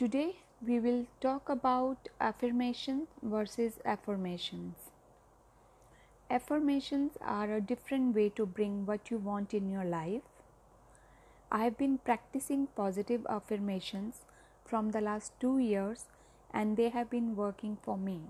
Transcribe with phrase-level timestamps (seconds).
[0.00, 0.36] Today
[0.66, 4.76] we will talk about affirmations versus afformations.
[6.30, 10.22] Affirmations are a different way to bring what you want in your life.
[11.52, 14.22] I have been practicing positive affirmations
[14.64, 16.06] from the last two years
[16.50, 18.20] and they have been working for me.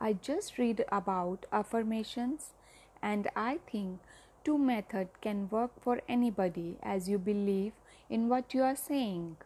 [0.00, 2.54] I just read about afformations
[3.00, 4.00] and I think
[4.42, 7.74] two method can work for anybody as you believe
[8.10, 9.36] in what you are saying.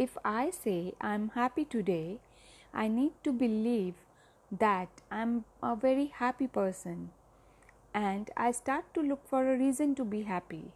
[0.00, 2.20] If I say I'm happy today,
[2.72, 3.96] I need to believe
[4.50, 7.10] that I'm a very happy person
[7.92, 10.72] and I start to look for a reason to be happy.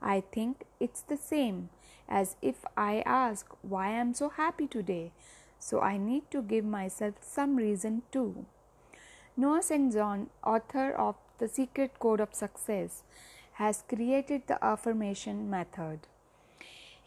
[0.00, 1.68] I think it's the same
[2.08, 5.12] as if I ask why I'm so happy today
[5.58, 8.46] so I need to give myself some reason too.
[9.36, 9.94] Noah St.
[10.42, 13.02] Author of The Secret Code of Success,
[13.54, 16.08] has created the afformation method.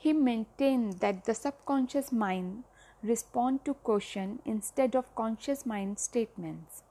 [0.06, 2.66] He maintained that the subconscious mind
[3.02, 6.84] respond to question instead of conscious mind statements.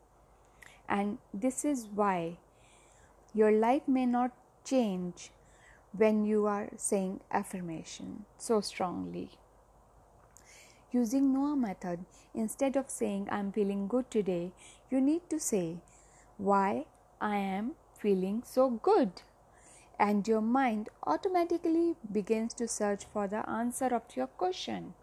[0.89, 2.39] And this is why
[3.33, 4.33] your life may not
[4.65, 5.31] change
[5.97, 9.31] when you are saying affirmation so strongly.
[10.91, 14.51] Using Noah method, instead of saying I'm feeling good today,
[14.91, 15.77] you need to say
[16.37, 16.87] why
[17.21, 19.23] I am feeling so good.
[19.99, 24.95] And your mind automatically begins to search for the answer of your question.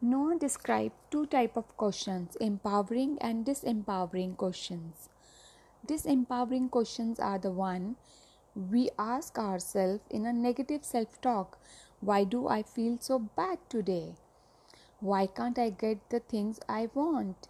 [0.00, 5.08] Noah described two type of questions, empowering and disempowering questions.
[5.86, 7.96] Disempowering questions are the one
[8.54, 11.58] we ask ourselves in a negative self-talk.
[12.00, 14.14] Why do I feel so bad today?
[15.00, 17.48] Why can't I get the things I want?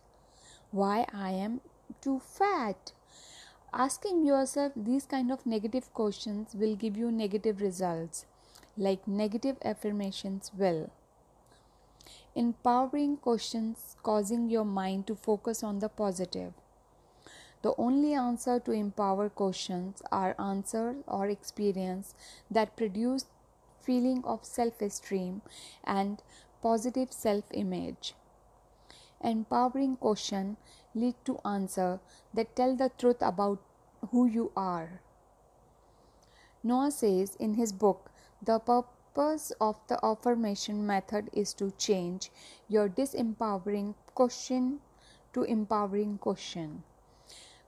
[0.70, 1.60] Why I am
[2.00, 2.92] too fat?
[3.76, 8.24] Asking yourself these kind of negative questions will give you negative results,
[8.76, 10.90] like negative affirmations will.
[12.36, 16.52] Empowering questions causing your mind to focus on the positive.
[17.62, 22.14] The only answer to empower questions are answers or experience
[22.48, 23.26] that produce
[23.82, 25.42] feeling of self-esteem
[25.82, 26.22] and
[26.62, 28.14] positive self image.
[29.20, 30.58] Empowering question
[30.94, 32.00] lead to answer
[32.32, 33.60] that tell the truth about
[34.10, 35.00] who you are.
[36.62, 38.10] Noah says in his book,
[38.42, 42.30] the purpose of the afformation method is to change
[42.68, 44.80] your disempowering question
[45.32, 46.82] to empowering question.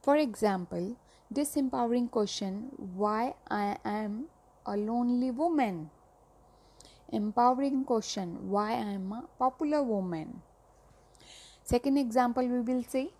[0.02, 0.96] For example,
[1.32, 4.26] disempowering question why I am
[4.64, 5.90] a lonely woman
[7.12, 10.42] empowering question why I am a popular woman.
[11.66, 13.10] Second example, we will say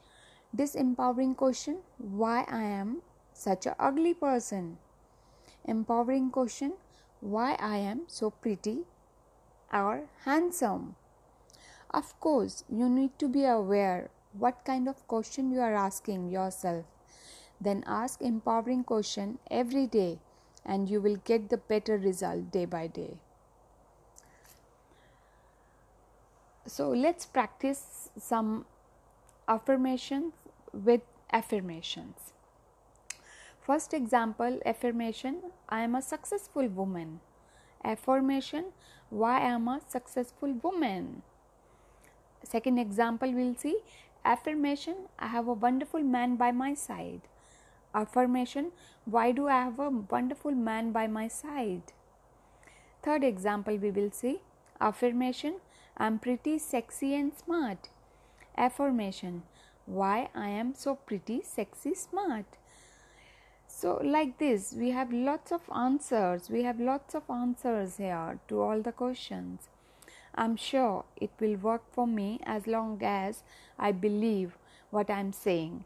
[0.57, 3.03] disempowering question why I am
[3.33, 4.79] such a ugly person.
[5.65, 6.75] Empowering question
[7.19, 8.85] why I am so pretty
[9.73, 10.95] or handsome.
[11.91, 16.85] Of course, you need to be aware what kind of question you are asking yourself.
[17.61, 20.21] Then ask empowering question every day
[20.65, 23.19] and you will get the better result day by day.
[26.69, 28.67] So let's practice some
[29.47, 30.33] affirmations
[30.73, 32.33] with afformations.
[33.61, 37.21] First example affirmation I am a successful woman.
[37.85, 38.73] Afformation
[39.11, 41.23] why I am a successful woman.
[42.43, 43.79] Second example we'll see
[44.25, 47.23] affirmation I have a wonderful man by my side.
[47.95, 48.73] Afformation
[49.05, 51.93] why do I have a wonderful man by my side.
[53.05, 54.41] Third example we will see
[54.81, 55.61] affirmation
[55.99, 57.89] I'm pretty sexy and smart.
[58.55, 59.45] Afformation
[59.87, 62.45] Why I am so pretty, sexy, smart.
[63.67, 66.51] So, like this, we have lots of answers.
[66.51, 69.69] We have lots of answers here to all the questions.
[70.35, 73.43] I'm sure it will work for me as long as
[73.79, 74.59] I believe
[74.91, 75.85] what I'm saying.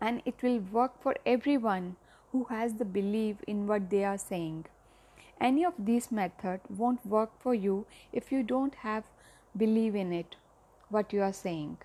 [0.00, 1.96] And it will work for everyone
[2.30, 4.66] who has the belief in what they are saying.
[5.40, 9.04] Any of these methods won't work for you if you don't have
[9.56, 10.36] believe in it,
[10.88, 11.78] what you are saying,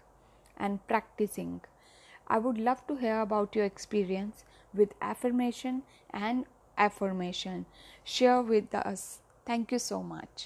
[0.57, 1.62] and practicing.
[2.27, 6.45] I would love to hear about your experience with affirmation and
[6.77, 7.65] afformation.
[8.03, 9.19] Share with us.
[9.45, 10.44] Thank you so much.